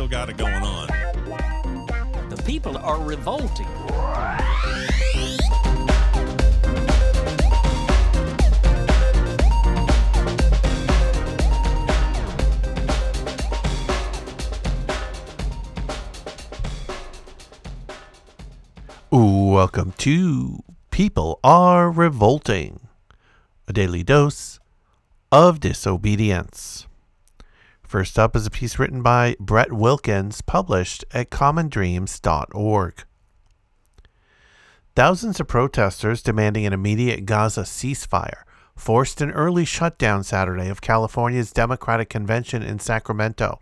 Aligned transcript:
still 0.00 0.08
got 0.08 0.30
it 0.30 0.38
going 0.38 0.54
on. 0.54 0.86
The 2.30 2.42
people 2.46 2.74
are 2.78 2.98
revolting. 3.02 3.66
Welcome 19.10 19.92
to 19.98 20.60
People 20.90 21.38
Are 21.44 21.90
Revolting, 21.90 22.88
a 23.68 23.74
daily 23.74 24.02
dose 24.02 24.60
of 25.30 25.60
disobedience. 25.60 26.86
First 27.90 28.20
up 28.20 28.36
is 28.36 28.46
a 28.46 28.52
piece 28.52 28.78
written 28.78 29.02
by 29.02 29.34
Brett 29.40 29.72
Wilkins, 29.72 30.42
published 30.42 31.04
at 31.10 31.28
commondreams.org. 31.28 33.04
Thousands 34.94 35.40
of 35.40 35.48
protesters 35.48 36.22
demanding 36.22 36.64
an 36.66 36.72
immediate 36.72 37.26
Gaza 37.26 37.62
ceasefire 37.62 38.44
forced 38.76 39.20
an 39.20 39.32
early 39.32 39.64
shutdown 39.64 40.22
Saturday 40.22 40.68
of 40.68 40.80
California's 40.80 41.50
Democratic 41.50 42.08
Convention 42.08 42.62
in 42.62 42.78
Sacramento 42.78 43.58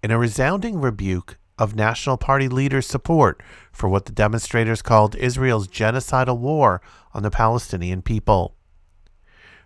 in 0.00 0.12
a 0.12 0.18
resounding 0.18 0.80
rebuke 0.80 1.36
of 1.58 1.74
National 1.74 2.16
Party 2.16 2.46
leaders' 2.48 2.86
support 2.86 3.42
for 3.72 3.88
what 3.88 4.04
the 4.04 4.12
demonstrators 4.12 4.80
called 4.80 5.16
Israel's 5.16 5.66
genocidal 5.66 6.38
war 6.38 6.80
on 7.12 7.24
the 7.24 7.32
Palestinian 7.32 8.00
people. 8.00 8.54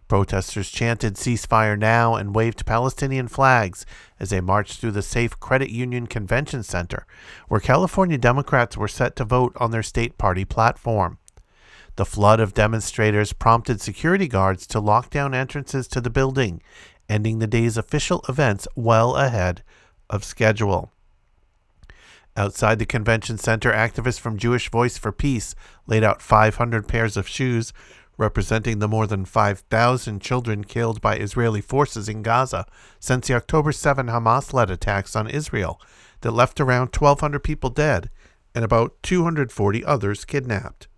Protesters 0.09 0.71
chanted 0.71 1.15
ceasefire 1.15 1.77
now 1.77 2.15
and 2.15 2.35
waved 2.35 2.65
Palestinian 2.65 3.27
flags 3.27 3.85
as 4.21 4.31
they 4.31 4.41
marched 4.41 4.81
through 4.81 4.93
the 4.93 5.03
Safe 5.03 5.39
Credit 5.41 5.71
Union 5.71 6.07
Convention 6.07 6.62
Center, 6.62 7.07
where 7.49 7.61
California 7.61 8.17
Democrats 8.17 8.77
were 8.77 8.87
set 8.89 9.17
to 9.17 9.25
vote 9.25 9.53
on 9.57 9.73
their 9.73 9.83
state 9.83 10.17
party 10.17 10.45
platform. 10.45 11.19
The 11.97 12.05
flood 12.05 12.41
of 12.41 12.55
demonstrators 12.55 13.33
prompted 13.33 13.81
security 13.81 14.29
guards 14.29 14.67
to 14.69 14.81
lock 14.81 15.11
down 15.11 15.34
entrances 15.34 15.89
to 15.89 16.01
the 16.01 16.11
building, 16.11 16.62
ending 17.09 17.39
the 17.39 17.47
day's 17.47 17.77
official 17.77 18.23
events 18.29 18.69
well 18.77 19.17
ahead 19.17 19.62
of 20.09 20.23
schedule. 20.23 20.93
Outside 22.37 22.79
the 22.79 22.87
convention 22.87 23.39
center, 23.39 23.73
activists 23.73 24.21
from 24.21 24.37
Jewish 24.37 24.71
Voice 24.71 24.99
for 24.99 25.11
Peace 25.11 25.55
laid 25.87 26.05
out 26.05 26.21
500 26.21 26.87
pairs 26.87 27.17
of 27.17 27.27
shoes 27.27 27.73
representing 28.19 28.78
the 28.78 28.89
more 28.89 29.06
than 29.06 29.25
5,000 29.25 30.20
children 30.20 30.64
killed 30.64 31.00
by 31.00 31.17
Israeli 31.17 31.61
forces 31.61 32.09
in 32.09 32.22
Gaza 32.22 32.67
since 32.98 33.28
the 33.28 33.34
October 33.34 33.72
7 33.72 34.06
Hamas 34.06 34.53
led 34.53 34.70
attacks 34.70 35.14
on 35.14 35.28
Israel 35.28 35.81
that 36.22 36.31
left 36.31 36.61
around 36.61 36.94
1,200 36.94 37.41
people 37.41 37.70
dead 37.70 38.11
and 38.55 38.64
about 38.64 39.03
240 39.03 39.84
others 39.84 40.25
kidnapped. 40.25 40.89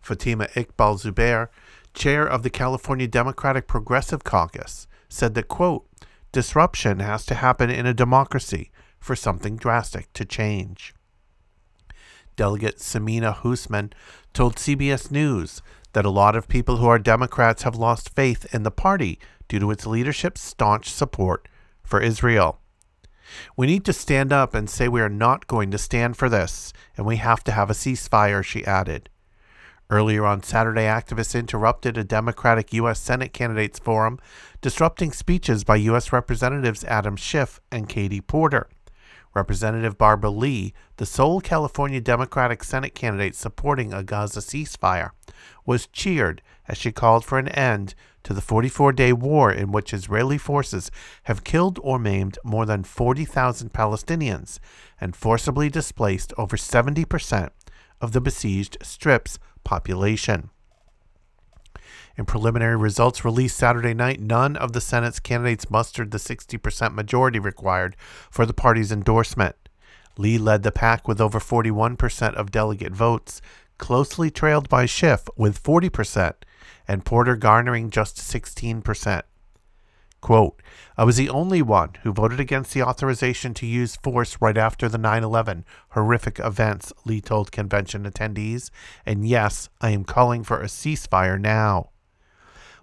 Fatima 0.00 0.46
Iqbal 0.54 1.00
Zubair, 1.00 1.48
chair 1.92 2.26
of 2.26 2.42
the 2.42 2.50
California 2.50 3.06
Democratic 3.06 3.66
Progressive 3.66 4.24
Caucus, 4.24 4.86
said 5.08 5.34
that, 5.34 5.48
quote, 5.48 5.86
disruption 6.32 7.00
has 7.00 7.24
to 7.26 7.34
happen 7.34 7.70
in 7.70 7.86
a 7.86 7.94
democracy 7.94 8.70
for 8.98 9.14
something 9.14 9.56
drastic 9.56 10.12
to 10.14 10.24
change. 10.24 10.94
Delegate 12.36 12.78
Samina 12.78 13.36
Husman 13.36 13.92
told 14.32 14.56
CBS 14.56 15.10
News 15.10 15.62
that 15.92 16.04
a 16.04 16.10
lot 16.10 16.36
of 16.36 16.48
people 16.48 16.76
who 16.76 16.86
are 16.86 16.98
Democrats 16.98 17.62
have 17.62 17.76
lost 17.76 18.14
faith 18.14 18.52
in 18.54 18.62
the 18.62 18.70
party 18.70 19.18
due 19.48 19.58
to 19.60 19.70
its 19.70 19.86
leadership's 19.86 20.40
staunch 20.40 20.90
support 20.90 21.48
for 21.82 22.00
Israel. 22.00 22.60
We 23.56 23.66
need 23.66 23.84
to 23.86 23.92
stand 23.92 24.32
up 24.32 24.54
and 24.54 24.68
say 24.68 24.88
we 24.88 25.00
are 25.00 25.08
not 25.08 25.46
going 25.46 25.70
to 25.70 25.78
stand 25.78 26.16
for 26.16 26.28
this, 26.28 26.72
and 26.96 27.06
we 27.06 27.16
have 27.16 27.42
to 27.44 27.52
have 27.52 27.70
a 27.70 27.74
ceasefire, 27.74 28.44
she 28.44 28.64
added. 28.66 29.08
Earlier 29.90 30.24
on 30.24 30.42
Saturday, 30.42 30.84
activists 30.84 31.38
interrupted 31.38 31.96
a 31.96 32.04
Democratic 32.04 32.72
U.S. 32.72 32.98
Senate 32.98 33.32
candidates 33.32 33.78
forum, 33.78 34.18
disrupting 34.60 35.12
speeches 35.12 35.62
by 35.62 35.76
U.S. 35.76 36.12
Representatives 36.12 36.84
Adam 36.84 37.16
Schiff 37.16 37.60
and 37.70 37.88
Katie 37.88 38.20
Porter. 38.20 38.68
Representative 39.34 39.98
Barbara 39.98 40.30
Lee, 40.30 40.72
the 40.96 41.06
sole 41.06 41.40
California 41.40 42.00
Democratic 42.00 42.62
Senate 42.62 42.94
candidate 42.94 43.34
supporting 43.34 43.92
a 43.92 44.02
Gaza 44.02 44.40
ceasefire, 44.40 45.10
was 45.66 45.86
cheered 45.88 46.40
as 46.68 46.78
she 46.78 46.92
called 46.92 47.24
for 47.24 47.38
an 47.38 47.48
end 47.48 47.94
to 48.22 48.32
the 48.32 48.40
44 48.40 48.92
day 48.92 49.12
war 49.12 49.52
in 49.52 49.72
which 49.72 49.92
Israeli 49.92 50.38
forces 50.38 50.90
have 51.24 51.44
killed 51.44 51.78
or 51.82 51.98
maimed 51.98 52.38
more 52.44 52.64
than 52.64 52.84
40,000 52.84 53.72
Palestinians 53.72 54.58
and 55.00 55.14
forcibly 55.14 55.68
displaced 55.68 56.32
over 56.38 56.56
70% 56.56 57.50
of 58.00 58.12
the 58.12 58.20
besieged 58.20 58.78
Strip's 58.82 59.38
population. 59.64 60.50
In 62.16 62.24
preliminary 62.26 62.76
results 62.76 63.24
released 63.24 63.56
Saturday 63.56 63.94
night, 63.94 64.20
none 64.20 64.56
of 64.56 64.72
the 64.72 64.80
Senate's 64.80 65.18
candidates 65.18 65.70
mustered 65.70 66.10
the 66.10 66.18
60% 66.18 66.94
majority 66.94 67.38
required 67.40 67.96
for 68.30 68.46
the 68.46 68.54
party's 68.54 68.92
endorsement. 68.92 69.56
Lee 70.16 70.38
led 70.38 70.62
the 70.62 70.70
pack 70.70 71.08
with 71.08 71.20
over 71.20 71.40
41% 71.40 72.34
of 72.34 72.52
delegate 72.52 72.92
votes, 72.92 73.42
closely 73.78 74.30
trailed 74.30 74.68
by 74.68 74.86
Schiff 74.86 75.28
with 75.36 75.60
40%, 75.60 76.34
and 76.86 77.04
Porter 77.04 77.34
garnering 77.34 77.90
just 77.90 78.16
16%. 78.16 79.22
Quote, 80.20 80.62
I 80.96 81.04
was 81.04 81.16
the 81.16 81.28
only 81.28 81.60
one 81.60 81.90
who 82.02 82.12
voted 82.12 82.40
against 82.40 82.72
the 82.72 82.82
authorization 82.82 83.52
to 83.54 83.66
use 83.66 83.96
force 83.96 84.38
right 84.40 84.56
after 84.56 84.88
the 84.88 84.96
9 84.96 85.22
11 85.22 85.64
horrific 85.90 86.38
events, 86.38 86.92
Lee 87.04 87.20
told 87.20 87.52
convention 87.52 88.04
attendees. 88.04 88.70
And 89.04 89.28
yes, 89.28 89.68
I 89.82 89.90
am 89.90 90.04
calling 90.04 90.42
for 90.44 90.60
a 90.60 90.66
ceasefire 90.66 91.38
now. 91.38 91.90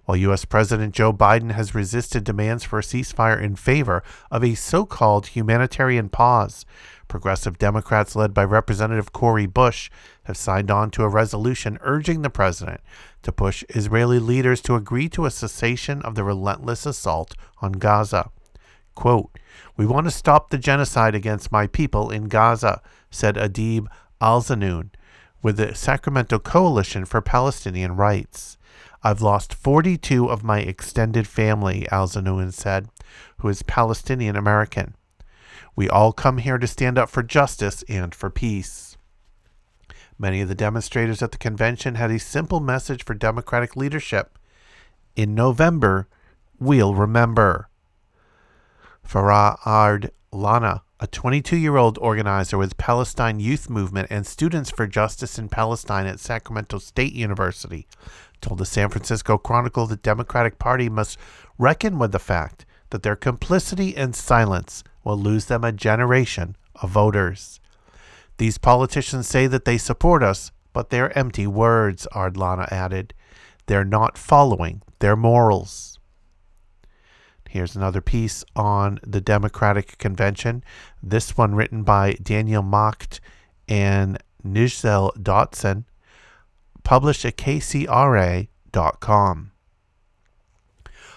While 0.06 0.18
U.S. 0.18 0.46
President 0.46 0.96
Joe 0.96 1.14
Biden 1.14 1.52
has 1.52 1.76
resisted 1.76 2.24
demands 2.24 2.64
for 2.64 2.80
a 2.80 2.84
ceasefire 2.84 3.42
in 3.42 3.56
favor 3.56 4.04
of 4.32 4.44
a 4.44 4.56
so 4.56 4.86
called 4.86 5.28
humanitarian 5.28 6.10
pause, 6.10 6.66
progressive 7.08 7.60
Democrats 7.60 8.16
led 8.16 8.34
by 8.34 8.44
Representative 8.44 9.12
Cori 9.12 9.46
Bush 9.46 9.92
have 10.24 10.38
signed 10.38 10.72
on 10.72 10.90
to 10.92 11.04
a 11.04 11.10
resolution 11.10 11.78
urging 11.82 12.22
the 12.22 12.30
president 12.30 12.82
to 13.22 13.32
push 13.32 13.64
Israeli 13.70 14.18
leaders 14.18 14.62
to 14.62 14.76
agree 14.76 15.10
to 15.10 15.26
a 15.26 15.32
cessation 15.32 16.02
of 16.02 16.16
the 16.16 16.24
relentless 16.24 16.86
assault 16.86 17.36
on 17.62 17.74
Gaza. 17.74 18.32
Quote, 18.96 19.38
We 19.78 19.86
want 19.86 20.08
to 20.08 20.12
stop 20.12 20.50
the 20.50 20.58
genocide 20.58 21.16
against 21.16 21.52
my 21.52 21.68
people 21.68 22.10
in 22.10 22.28
Gaza, 22.28 22.82
said 23.10 23.36
Adib 23.36 23.88
al 24.20 24.42
Zanoun, 24.42 24.90
with 25.44 25.58
the 25.58 25.76
Sacramento 25.76 26.40
Coalition 26.40 27.06
for 27.06 27.22
Palestinian 27.22 27.96
Rights. 27.96 28.58
I've 29.04 29.22
lost 29.22 29.54
42 29.54 30.30
of 30.30 30.44
my 30.44 30.60
extended 30.60 31.28
family, 31.28 31.88
Alzanoun 31.92 32.54
said, 32.54 32.88
who 33.38 33.50
is 33.50 33.64
Palestinian 33.64 34.36
American. 34.36 34.96
We 35.76 35.90
all 35.90 36.14
come 36.14 36.38
here 36.38 36.58
to 36.58 36.68
stand 36.68 37.00
up 37.00 37.10
for 37.10 37.24
justice 37.24 37.84
and 37.90 38.14
for 38.14 38.30
peace. 38.30 38.98
Many 40.20 40.42
of 40.42 40.50
the 40.50 40.56
demonstrators 40.56 41.24
at 41.24 41.32
the 41.32 41.40
convention 41.40 41.96
had 41.96 42.12
a 42.12 42.20
simple 42.20 42.60
message 42.60 43.04
for 43.04 43.16
Democratic 43.16 43.76
leadership. 43.76 44.38
In 45.16 45.34
November, 45.34 46.08
we'll 46.60 46.94
remember. 46.94 47.70
Farah 49.08 49.58
Ard 49.66 50.12
Lana, 50.32 50.84
a 51.00 51.08
22 51.08 51.58
year 51.58 51.76
old 51.76 51.98
organizer 51.98 52.58
with 52.58 52.78
Palestine 52.78 53.40
Youth 53.40 53.68
Movement 53.68 54.10
and 54.12 54.28
Students 54.28 54.70
for 54.70 54.86
Justice 54.86 55.40
in 55.40 55.50
Palestine 55.50 56.06
at 56.06 56.20
Sacramento 56.20 56.78
State 56.78 57.14
University, 57.14 57.88
told 58.42 58.60
the 58.60 58.66
San 58.66 58.90
Francisco 58.90 59.38
Chronicle 59.38 59.88
the 59.88 59.96
Democratic 59.96 60.60
Party 60.60 60.90
must 60.90 61.18
reckon 61.58 62.00
with 62.00 62.12
the 62.12 62.20
fact 62.20 62.66
that 62.90 63.04
their 63.04 63.16
complicity 63.16 63.96
and 63.96 64.16
silence 64.16 64.84
will 65.04 65.18
lose 65.18 65.46
them 65.46 65.64
a 65.64 65.72
generation 65.72 66.56
of 66.76 66.90
voters. 66.90 67.60
These 68.38 68.58
politicians 68.58 69.28
say 69.28 69.48
that 69.48 69.66
they 69.66 69.78
support 69.78 70.24
us, 70.24 70.52
but 70.74 70.90
they're 70.90 71.18
empty 71.18 71.48
words, 71.48 72.08
Ardlana 72.14 72.72
added. 72.72 73.14
They're 73.68 73.86
not 73.86 74.18
following 74.18 74.82
their 75.00 75.16
morals. 75.16 76.00
Here's 77.50 77.76
another 77.76 78.02
piece 78.02 78.46
on 78.56 79.00
the 79.06 79.20
Democratic 79.20 79.98
Convention. 79.98 80.64
This 81.04 81.36
one 81.36 81.54
written 81.54 81.84
by 81.84 82.14
Daniel 82.14 82.64
Macht 82.64 83.20
and 83.68 84.18
Nijzel 84.42 85.12
Dotson 85.18 85.84
published 86.84 87.26
at 87.26 87.38
KCRA.com. 87.38 88.48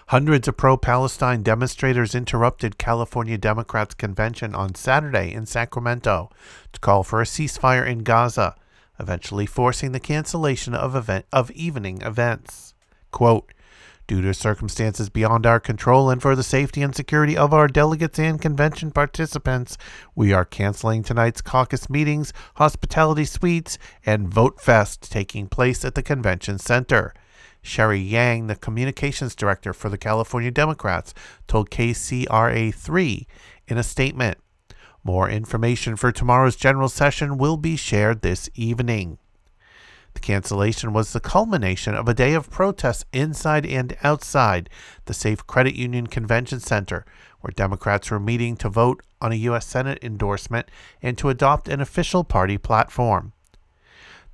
Hundreds 0.09 0.47
of 0.47 0.57
pro 0.57 0.77
Palestine 0.77 1.43
demonstrators 1.43 2.15
interrupted 2.15 2.77
California 2.77 3.39
Democrats' 3.39 3.95
convention 3.95 4.55
on 4.55 4.75
Saturday 4.75 5.33
in 5.33 5.47
Sacramento 5.47 6.31
to 6.73 6.81
call 6.81 7.03
for 7.03 7.23
a 7.23 7.25
ceasefire 7.25 7.87
in 7.87 8.01
Gaza, 8.01 8.55
eventually 9.01 9.47
forcing 9.47 9.93
the 9.93 10.01
cancellation 10.01 10.75
of, 10.75 10.95
event, 10.95 11.25
of 11.33 11.51
evening 11.53 12.03
events. 12.03 12.75
Quote, 13.13 13.54
Due 14.07 14.21
to 14.21 14.35
circumstances 14.35 15.09
beyond 15.09 15.47
our 15.47 15.59
control 15.59 16.11
and 16.11 16.21
for 16.21 16.37
the 16.37 16.43
safety 16.43 16.83
and 16.83 16.95
security 16.95 17.37
of 17.37 17.55
our 17.55 17.67
delegates 17.67 18.19
and 18.19 18.41
convention 18.41 18.91
participants, 18.91 19.79
we 20.15 20.31
are 20.31 20.45
canceling 20.45 21.03
tonight's 21.03 21.41
caucus 21.41 21.89
meetings, 21.89 22.31
hospitality 22.57 23.25
suites, 23.25 23.79
and 24.05 24.29
Vote 24.29 24.61
Fest 24.61 25.11
taking 25.11 25.47
place 25.47 25.87
at 25.87 25.95
the 25.95 26.03
convention 26.03 26.59
center. 26.59 27.15
Sherry 27.63 27.99
Yang, 27.99 28.49
the 28.49 28.57
communications 28.57 29.35
director 29.35 29.73
for 29.73 29.89
the 29.89 29.97
California 29.97 30.51
Democrats, 30.51 31.15
told 31.49 31.71
KCRA 31.71 32.75
3 32.75 33.27
in 33.69 33.79
a 33.79 33.83
statement. 33.83 34.37
More 35.03 35.31
information 35.31 35.97
for 35.97 36.13
tomorrow's 36.13 36.57
general 36.57 36.91
session 36.91 37.39
will 37.39 37.57
be 37.57 37.77
shared 37.77 38.21
this 38.21 38.51
evening. 38.55 39.17
The 40.15 40.21
cancellation 40.21 40.93
was 40.93 41.13
the 41.13 41.21
culmination 41.21 41.95
of 41.95 42.09
a 42.09 42.15
day 42.15 42.35
of 42.35 42.51
protests 42.51 43.05
inside 43.13 43.67
and 43.67 43.97
outside 44.03 44.71
the 45.05 45.15
Safe 45.15 45.47
Credit 45.47 45.75
Union 45.75 46.07
Convention 46.07 46.61
Center, 46.61 47.05
where 47.41 47.53
Democrats 47.55 48.11
were 48.11 48.21
meeting 48.21 48.57
to 48.57 48.69
vote 48.69 49.03
on 49.21 49.33
a 49.33 49.37
U.S. 49.37 49.67
Senate 49.67 49.99
endorsement 50.03 50.71
and 51.03 51.19
to 51.19 51.29
adopt 51.29 51.69
an 51.69 51.81
official 51.81 52.25
party 52.25 52.57
platform. 52.57 53.33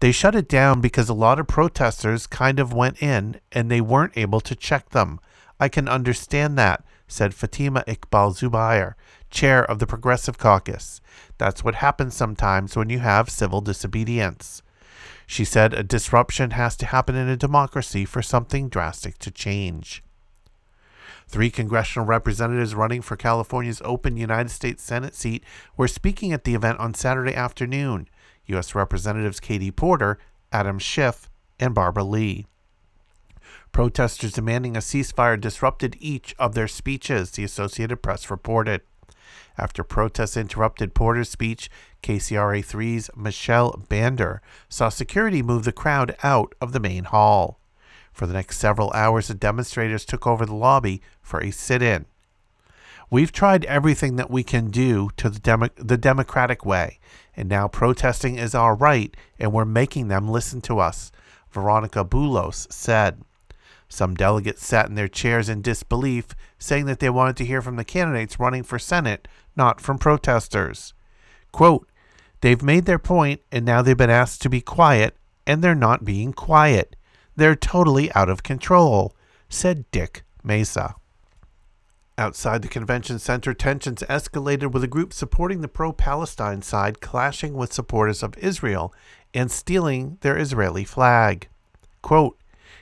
They 0.00 0.12
shut 0.12 0.34
it 0.34 0.48
down 0.48 0.80
because 0.80 1.08
a 1.08 1.14
lot 1.14 1.38
of 1.38 1.46
protesters 1.46 2.26
kind 2.26 2.58
of 2.58 2.72
went 2.72 3.02
in 3.02 3.40
and 3.52 3.70
they 3.70 3.80
weren't 3.80 4.16
able 4.16 4.40
to 4.40 4.54
check 4.54 4.90
them. 4.90 5.20
I 5.58 5.68
can 5.68 5.88
understand 5.88 6.56
that, 6.56 6.84
said 7.06 7.34
Fatima 7.34 7.84
Iqbal 7.86 8.38
Zubair, 8.38 8.94
chair 9.30 9.62
of 9.62 9.78
the 9.78 9.86
Progressive 9.86 10.38
Caucus. 10.38 11.00
That's 11.36 11.62
what 11.62 11.76
happens 11.76 12.14
sometimes 12.14 12.76
when 12.76 12.88
you 12.88 13.00
have 13.00 13.28
civil 13.28 13.60
disobedience. 13.60 14.62
She 15.30 15.44
said 15.44 15.72
a 15.72 15.84
disruption 15.84 16.50
has 16.50 16.76
to 16.78 16.86
happen 16.86 17.14
in 17.14 17.28
a 17.28 17.36
democracy 17.36 18.04
for 18.04 18.20
something 18.20 18.68
drastic 18.68 19.16
to 19.20 19.30
change. 19.30 20.02
Three 21.28 21.50
congressional 21.50 22.04
representatives 22.04 22.74
running 22.74 23.00
for 23.00 23.14
California's 23.14 23.80
open 23.84 24.16
United 24.16 24.50
States 24.50 24.82
Senate 24.82 25.14
seat 25.14 25.44
were 25.76 25.86
speaking 25.86 26.32
at 26.32 26.42
the 26.42 26.56
event 26.56 26.80
on 26.80 26.94
Saturday 26.94 27.32
afternoon 27.32 28.08
U.S. 28.46 28.74
Representatives 28.74 29.38
Katie 29.38 29.70
Porter, 29.70 30.18
Adam 30.50 30.80
Schiff, 30.80 31.30
and 31.60 31.76
Barbara 31.76 32.02
Lee. 32.02 32.46
Protesters 33.70 34.32
demanding 34.32 34.76
a 34.76 34.80
ceasefire 34.80 35.40
disrupted 35.40 35.96
each 36.00 36.34
of 36.40 36.56
their 36.56 36.66
speeches, 36.66 37.30
the 37.30 37.44
Associated 37.44 37.98
Press 37.98 38.32
reported. 38.32 38.80
After 39.58 39.84
protests 39.84 40.36
interrupted 40.36 40.94
Porter's 40.94 41.28
speech, 41.28 41.70
KCRA 42.02 42.64
3's 42.64 43.10
Michelle 43.16 43.72
Bandur 43.88 44.40
saw 44.68 44.88
security 44.88 45.42
move 45.42 45.64
the 45.64 45.72
crowd 45.72 46.16
out 46.22 46.54
of 46.60 46.72
the 46.72 46.80
main 46.80 47.04
hall. 47.04 47.58
For 48.12 48.26
the 48.26 48.34
next 48.34 48.58
several 48.58 48.92
hours, 48.92 49.28
the 49.28 49.34
demonstrators 49.34 50.04
took 50.04 50.26
over 50.26 50.44
the 50.44 50.54
lobby 50.54 51.02
for 51.22 51.40
a 51.40 51.50
sit 51.50 51.82
in. 51.82 52.06
We've 53.10 53.32
tried 53.32 53.64
everything 53.64 54.16
that 54.16 54.30
we 54.30 54.44
can 54.44 54.70
do 54.70 55.10
to 55.16 55.28
the, 55.28 55.40
demo- 55.40 55.68
the 55.76 55.96
democratic 55.96 56.64
way, 56.64 57.00
and 57.36 57.48
now 57.48 57.66
protesting 57.66 58.36
is 58.36 58.54
our 58.54 58.74
right, 58.74 59.16
and 59.38 59.52
we're 59.52 59.64
making 59.64 60.08
them 60.08 60.28
listen 60.28 60.60
to 60.62 60.78
us, 60.78 61.10
Veronica 61.50 62.04
Bulos 62.04 62.72
said. 62.72 63.22
Some 63.90 64.14
delegates 64.14 64.64
sat 64.64 64.88
in 64.88 64.94
their 64.94 65.08
chairs 65.08 65.48
in 65.48 65.62
disbelief, 65.62 66.28
saying 66.58 66.86
that 66.86 67.00
they 67.00 67.10
wanted 67.10 67.36
to 67.38 67.44
hear 67.44 67.60
from 67.60 67.74
the 67.74 67.84
candidates 67.84 68.38
running 68.38 68.62
for 68.62 68.78
Senate, 68.78 69.26
not 69.56 69.80
from 69.80 69.98
protesters. 69.98 70.94
Quote, 71.50 71.88
They've 72.40 72.62
made 72.62 72.86
their 72.86 73.00
point, 73.00 73.42
and 73.50 73.66
now 73.66 73.82
they've 73.82 73.96
been 73.96 74.08
asked 74.08 74.42
to 74.42 74.48
be 74.48 74.60
quiet, 74.60 75.16
and 75.44 75.62
they're 75.62 75.74
not 75.74 76.04
being 76.04 76.32
quiet. 76.32 76.94
They're 77.34 77.56
totally 77.56 78.12
out 78.12 78.28
of 78.28 78.44
control, 78.44 79.14
said 79.48 79.90
Dick 79.90 80.22
Mesa. 80.44 80.94
Outside 82.16 82.62
the 82.62 82.68
convention 82.68 83.18
center, 83.18 83.52
tensions 83.52 84.04
escalated 84.08 84.70
with 84.70 84.84
a 84.84 84.88
group 84.88 85.12
supporting 85.12 85.62
the 85.62 85.68
pro 85.68 85.92
Palestine 85.92 86.62
side 86.62 87.00
clashing 87.00 87.54
with 87.54 87.72
supporters 87.72 88.22
of 88.22 88.38
Israel 88.38 88.94
and 89.34 89.50
stealing 89.50 90.18
their 90.20 90.38
Israeli 90.38 90.84
flag. 90.84 91.48
Quote, 92.02 92.39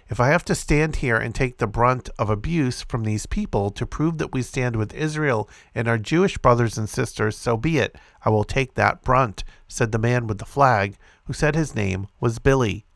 if 0.08 0.20
I 0.20 0.28
have 0.28 0.44
to 0.46 0.54
stand 0.54 0.96
here 0.96 1.16
and 1.16 1.34
take 1.34 1.58
the 1.58 1.66
brunt 1.66 2.08
of 2.18 2.30
abuse 2.30 2.82
from 2.82 3.04
these 3.04 3.26
people 3.26 3.70
to 3.70 3.86
prove 3.86 4.18
that 4.18 4.32
we 4.32 4.42
stand 4.42 4.76
with 4.76 4.94
Israel 4.94 5.48
and 5.74 5.86
our 5.86 5.98
Jewish 5.98 6.38
brothers 6.38 6.78
and 6.78 6.88
sisters, 6.88 7.36
so 7.36 7.56
be 7.56 7.78
it. 7.78 7.96
I 8.24 8.30
will 8.30 8.44
take 8.44 8.74
that 8.74 9.02
brunt, 9.02 9.44
said 9.66 9.92
the 9.92 9.98
man 9.98 10.26
with 10.26 10.38
the 10.38 10.46
flag, 10.46 10.96
who 11.24 11.32
said 11.34 11.54
his 11.54 11.74
name 11.74 12.06
was 12.20 12.38
Billy. 12.38 12.86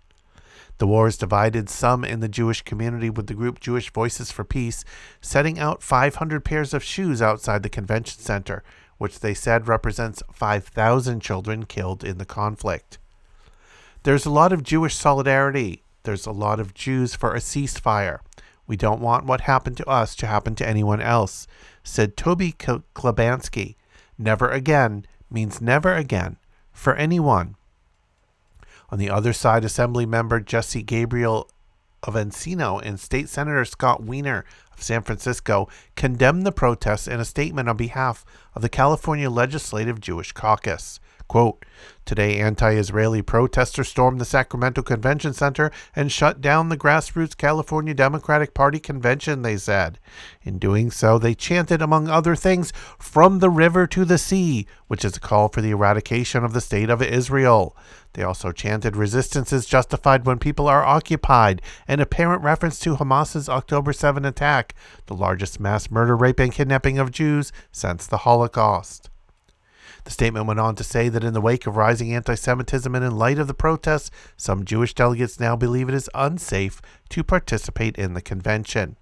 The 0.79 0.87
wars 0.87 1.19
divided 1.19 1.69
some 1.69 2.03
in 2.03 2.21
the 2.21 2.29
Jewish 2.29 2.63
community, 2.63 3.11
with 3.11 3.27
the 3.27 3.35
group 3.35 3.61
Jewish 3.61 3.93
Voices 3.93 4.33
for 4.33 4.43
Peace 4.43 4.85
setting 5.21 5.59
out 5.59 5.83
500 5.83 6.45
pairs 6.45 6.73
of 6.73 6.83
shoes 6.83 7.21
outside 7.21 7.63
the 7.63 7.69
convention 7.69 8.21
center, 8.21 8.65
which 8.97 9.21
they 9.21 9.35
said 9.35 9.69
represents 9.69 10.23
5,000 10.33 11.21
children 11.21 11.67
killed 11.67 12.03
in 12.03 12.19
the 12.19 12.25
conflict. 12.25 12.99
There's 14.05 14.27
a 14.27 14.31
lot 14.31 14.53
of 14.53 14.65
Jewish 14.65 14.97
solidarity 14.97 15.82
there's 16.03 16.27
a 16.27 16.33
lot 16.33 16.61
of 16.61 16.75
Jews 16.75 17.15
for 17.15 17.35
a 17.35 17.39
ceasefire. 17.39 18.21
We 18.67 18.77
don't 18.77 19.01
want 19.01 19.27
what 19.27 19.43
happened 19.43 19.77
to 19.79 19.89
us 19.89 20.15
to 20.17 20.27
happen 20.27 20.55
to 20.57 20.69
anyone 20.69 21.01
else, 21.01 21.47
said 21.83 22.17
Toby 22.17 22.53
Klebansky. 22.53 23.77
Never 24.19 24.49
again 24.49 25.07
means 25.31 25.61
never 25.61 25.95
again 25.95 26.37
for 26.73 26.95
anyone. 26.95 27.57
On 28.91 28.99
the 28.99 29.11
other 29.11 29.33
side, 29.33 29.65
Assembly 29.65 30.07
member 30.07 30.41
Jesse 30.41 30.83
Gabriel 30.83 31.51
of 32.03 32.15
Encino 32.15 32.81
and 32.85 32.99
State 32.99 33.29
Senator 33.29 33.65
Scott 33.65 34.03
Wiener 34.03 34.45
of 34.73 34.83
San 34.83 35.03
Francisco 35.03 35.69
condemned 35.97 36.45
the 36.45 36.53
protests 36.53 37.07
in 37.07 37.21
a 37.21 37.25
statement 37.25 37.69
on 37.69 37.77
behalf 37.77 38.25
of 38.55 38.63
the 38.63 38.69
California 38.69 39.31
Legislative 39.31 40.01
Jewish 40.01 40.33
Caucus. 40.33 41.01
Quote, 41.33 41.65
Today, 42.05 42.41
anti 42.41 42.73
Israeli 42.73 43.23
protesters 43.23 43.89
stormed 43.89 44.21
the 44.21 44.27
Sacramento 44.27 44.83
Convention 44.83 45.33
Center 45.33 45.73
and 45.97 46.13
shut 46.13 46.43
down 46.43 46.69
the 46.69 46.77
grassroots 46.77 47.35
California 47.35 47.95
Democratic 47.95 48.53
Party 48.53 48.79
convention, 48.79 49.41
they 49.41 49.57
said. 49.57 49.99
In 50.43 50.59
doing 50.59 50.91
so, 50.91 51.17
they 51.17 51.35
chanted, 51.35 51.81
among 51.81 52.07
other 52.07 52.37
things, 52.37 52.71
From 52.99 53.39
the 53.39 53.49
river 53.49 53.87
to 53.87 54.05
the 54.05 54.19
sea, 54.19 54.67
which 54.89 55.07
is 55.07 55.17
a 55.17 55.21
call 55.21 55.49
for 55.49 55.63
the 55.63 55.71
eradication 55.71 56.45
of 56.45 56.53
the 56.53 56.61
state 56.61 56.91
of 56.91 57.01
Israel. 57.01 57.75
They 58.13 58.23
also 58.23 58.53
chanted, 58.53 58.95
Resistance 58.95 59.55
is 59.55 59.65
justified 59.65 60.27
when 60.27 60.39
people 60.39 60.69
are 60.69 60.85
occupied, 60.85 61.63
an 61.89 62.01
apparent 62.01 62.43
reference 62.43 62.79
to 62.81 62.97
Hamas's 62.97 63.49
October 63.49 63.95
7 63.95 64.27
attack, 64.27 64.75
the 65.07 65.15
largest 65.15 65.59
mass 65.59 65.91
murder, 65.91 66.15
rape, 66.15 66.41
and 66.41 66.53
kidnapping 66.53 66.99
of 66.99 67.11
Jews 67.11 67.53
since 67.71 68.07
the 68.07 68.19
Holocaust. 68.19 69.09
The 70.05 70.11
statement 70.11 70.47
went 70.47 70.61
on 70.61 70.75
to 70.77 70.85
say 70.85 71.09
that 71.09 71.25
in 71.25 71.33
the 71.33 71.41
wake 71.41 71.67
of 71.67 71.77
rising 71.77 72.13
anti 72.15 72.35
Semitism 72.35 72.95
and 72.95 73.05
in 73.05 73.17
light 73.17 73.39
of 73.39 73.47
the 73.47 73.55
protests, 73.55 74.11
some 74.37 74.65
Jewish 74.65 74.95
delegates 74.95 75.39
now 75.39 75.57
believe 75.57 75.89
it 75.89 75.95
is 75.95 76.11
unsafe 76.15 76.83
to 77.11 77.23
participate 77.23 77.97
in 77.97 78.15
the 78.15 78.23
convention. 78.23 78.97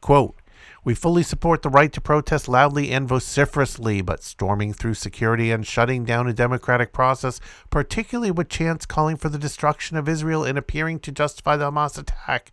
Quote, 0.00 0.40
we 0.84 0.94
fully 0.94 1.22
support 1.22 1.62
the 1.62 1.68
right 1.68 1.92
to 1.92 2.00
protest 2.00 2.48
loudly 2.48 2.90
and 2.90 3.06
vociferously, 3.06 4.00
but 4.00 4.22
storming 4.22 4.72
through 4.72 4.94
security 4.94 5.50
and 5.50 5.66
shutting 5.66 6.04
down 6.04 6.26
a 6.26 6.32
democratic 6.32 6.92
process, 6.92 7.40
particularly 7.68 8.30
with 8.30 8.48
chants 8.48 8.86
calling 8.86 9.16
for 9.16 9.28
the 9.28 9.38
destruction 9.38 9.96
of 9.96 10.08
Israel 10.08 10.44
and 10.44 10.56
appearing 10.56 11.00
to 11.00 11.12
justify 11.12 11.56
the 11.56 11.70
Hamas 11.70 11.98
attack, 11.98 12.52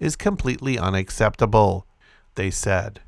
is 0.00 0.16
completely 0.16 0.78
unacceptable, 0.78 1.86
they 2.34 2.50
said. 2.50 3.00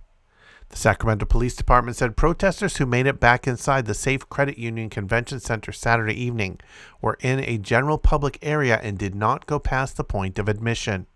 The 0.70 0.76
Sacramento 0.76 1.24
Police 1.24 1.56
Department 1.56 1.96
said 1.96 2.16
protesters 2.16 2.76
who 2.76 2.86
made 2.86 3.06
it 3.06 3.18
back 3.18 3.46
inside 3.46 3.86
the 3.86 3.94
Safe 3.94 4.28
Credit 4.28 4.58
Union 4.58 4.90
Convention 4.90 5.40
Center 5.40 5.72
Saturday 5.72 6.12
evening 6.12 6.60
were 7.00 7.16
in 7.20 7.40
a 7.40 7.56
general 7.58 7.96
public 7.96 8.38
area 8.42 8.78
and 8.82 8.98
did 8.98 9.14
not 9.14 9.46
go 9.46 9.58
past 9.58 9.96
the 9.96 10.04
point 10.04 10.38
of 10.38 10.48
admission. 10.48 11.06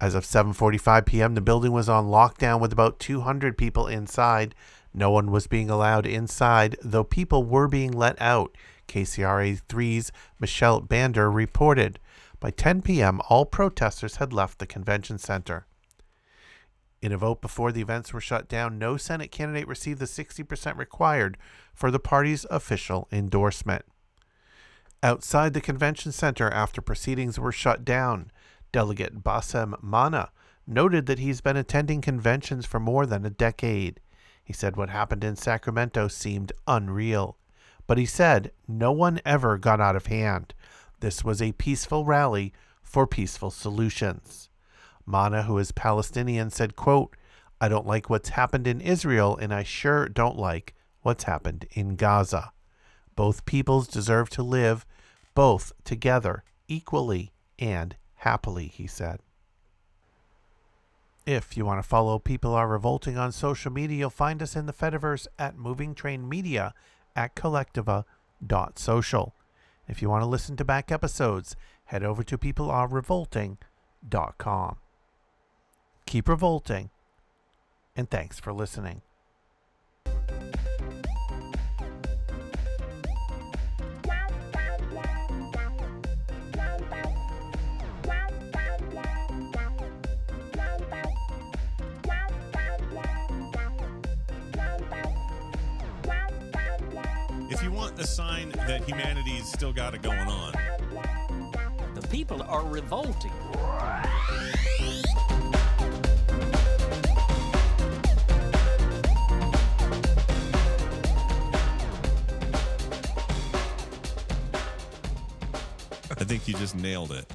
As 0.00 0.14
of 0.14 0.24
7:45 0.24 1.06
p.m., 1.06 1.34
the 1.34 1.40
building 1.40 1.72
was 1.72 1.88
on 1.88 2.06
lockdown 2.06 2.60
with 2.60 2.72
about 2.72 3.00
200 3.00 3.58
people 3.58 3.86
inside. 3.86 4.54
No 4.92 5.10
one 5.10 5.30
was 5.32 5.48
being 5.48 5.68
allowed 5.68 6.06
inside, 6.06 6.76
though 6.82 7.04
people 7.04 7.42
were 7.44 7.66
being 7.66 7.90
let 7.90 8.20
out. 8.20 8.56
KCRA 8.86 9.60
3's 9.68 10.12
Michelle 10.38 10.80
Bandur 10.80 11.32
reported. 11.32 11.98
By 12.38 12.50
10 12.50 12.82
p.m., 12.82 13.20
all 13.28 13.46
protesters 13.46 14.16
had 14.16 14.32
left 14.32 14.58
the 14.58 14.66
convention 14.66 15.18
center. 15.18 15.66
In 17.04 17.12
a 17.12 17.18
vote 17.18 17.42
before 17.42 17.70
the 17.70 17.82
events 17.82 18.14
were 18.14 18.20
shut 18.22 18.48
down, 18.48 18.78
no 18.78 18.96
Senate 18.96 19.30
candidate 19.30 19.68
received 19.68 19.98
the 19.98 20.06
60% 20.06 20.78
required 20.78 21.36
for 21.74 21.90
the 21.90 21.98
party's 21.98 22.46
official 22.48 23.08
endorsement. 23.12 23.84
Outside 25.02 25.52
the 25.52 25.60
convention 25.60 26.12
center, 26.12 26.48
after 26.48 26.80
proceedings 26.80 27.38
were 27.38 27.52
shut 27.52 27.84
down, 27.84 28.30
Delegate 28.72 29.22
Bassem 29.22 29.74
Mana 29.82 30.30
noted 30.66 31.04
that 31.04 31.18
he's 31.18 31.42
been 31.42 31.58
attending 31.58 32.00
conventions 32.00 32.64
for 32.64 32.80
more 32.80 33.04
than 33.04 33.26
a 33.26 33.30
decade. 33.30 34.00
He 34.42 34.54
said 34.54 34.74
what 34.74 34.88
happened 34.88 35.24
in 35.24 35.36
Sacramento 35.36 36.08
seemed 36.08 36.52
unreal. 36.66 37.36
But 37.86 37.98
he 37.98 38.06
said 38.06 38.50
no 38.66 38.92
one 38.92 39.20
ever 39.26 39.58
got 39.58 39.78
out 39.78 39.94
of 39.94 40.06
hand. 40.06 40.54
This 41.00 41.22
was 41.22 41.42
a 41.42 41.52
peaceful 41.52 42.06
rally 42.06 42.54
for 42.82 43.06
peaceful 43.06 43.50
solutions. 43.50 44.48
Mana, 45.06 45.44
who 45.44 45.56
is 45.58 45.72
Palestinian, 45.72 46.50
said, 46.50 46.76
quote, 46.76 47.16
I 47.60 47.68
don't 47.68 47.86
like 47.86 48.10
what's 48.10 48.30
happened 48.30 48.66
in 48.66 48.80
Israel, 48.80 49.36
and 49.36 49.54
I 49.54 49.62
sure 49.62 50.08
don't 50.08 50.38
like 50.38 50.74
what's 51.02 51.24
happened 51.24 51.66
in 51.72 51.96
Gaza. 51.96 52.52
Both 53.14 53.46
peoples 53.46 53.86
deserve 53.86 54.30
to 54.30 54.42
live 54.42 54.84
both 55.34 55.72
together 55.84 56.42
equally 56.68 57.32
and 57.58 57.96
happily, 58.16 58.68
he 58.68 58.86
said. 58.86 59.20
If 61.26 61.56
you 61.56 61.64
want 61.64 61.82
to 61.82 61.88
follow 61.88 62.18
People 62.18 62.52
Are 62.52 62.68
Revolting 62.68 63.16
on 63.16 63.32
social 63.32 63.72
media, 63.72 63.96
you'll 63.96 64.10
find 64.10 64.42
us 64.42 64.54
in 64.56 64.66
the 64.66 64.74
Fediverse 64.74 65.26
at 65.38 65.56
Moving 65.56 65.94
Train 65.94 66.28
Media 66.28 66.74
at 67.16 67.34
collectiva.social. 67.34 69.34
If 69.88 70.02
you 70.02 70.10
want 70.10 70.22
to 70.22 70.28
listen 70.28 70.56
to 70.56 70.64
back 70.64 70.92
episodes, 70.92 71.56
head 71.86 72.02
over 72.02 72.22
to 72.24 72.36
peoplearerevolting.com. 72.36 74.76
Keep 76.06 76.28
revolting, 76.28 76.90
and 77.96 78.08
thanks 78.08 78.38
for 78.38 78.52
listening. 78.52 79.02
If 97.50 97.62
you 97.62 97.70
want 97.70 97.98
a 97.98 98.06
sign 98.06 98.50
that 98.50 98.82
humanity's 98.84 99.46
still 99.50 99.72
got 99.72 99.94
it 99.94 100.02
going 100.02 100.18
on, 100.18 100.52
The 101.94 102.06
people 102.08 102.42
are 102.42 102.66
revolting. 102.66 103.30
Think 116.38 116.48
you 116.48 116.54
just 116.54 116.74
nailed 116.74 117.12
it. 117.12 117.33